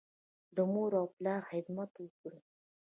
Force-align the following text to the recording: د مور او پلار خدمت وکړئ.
د 0.55 0.57
مور 0.71 0.91
او 1.01 1.05
پلار 1.15 1.41
خدمت 1.51 1.91
وکړئ. 1.97 2.39